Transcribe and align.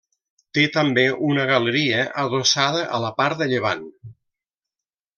Té 0.57 0.63
també 0.77 1.03
una 1.27 1.45
galeria 1.51 2.01
adossada 2.23 2.83
a 2.99 3.05
la 3.07 3.15
part 3.23 3.41
de 3.45 3.53
llevant. 3.55 3.89